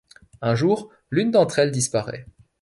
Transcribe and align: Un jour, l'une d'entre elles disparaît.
Un 0.41 0.55
jour, 0.55 0.89
l'une 1.11 1.29
d'entre 1.29 1.59
elles 1.59 1.69
disparaît. 1.69 2.25